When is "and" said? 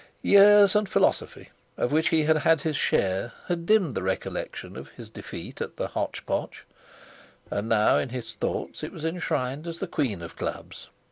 0.75-0.89, 7.51-7.69